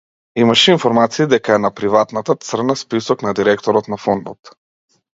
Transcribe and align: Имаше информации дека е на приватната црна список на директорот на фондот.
Имаше 0.43 0.71
информации 0.77 1.27
дека 1.35 1.53
е 1.57 1.59
на 1.67 1.71
приватната 1.81 2.37
црна 2.49 2.79
список 2.85 3.29
на 3.29 3.37
директорот 3.43 3.95
на 3.97 4.05
фондот. 4.09 4.57